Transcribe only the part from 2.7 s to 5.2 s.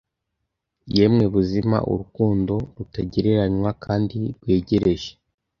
rutagereranywa kandi rwegereje,